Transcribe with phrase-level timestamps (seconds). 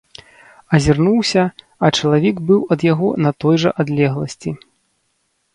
[0.77, 1.43] Азірнуўся,
[1.87, 4.49] а чалавек быў ад яго на той жа адлегласці.